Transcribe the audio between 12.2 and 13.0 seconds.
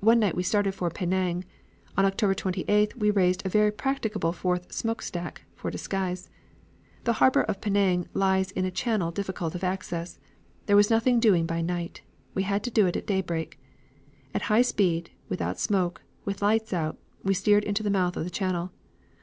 We had to do it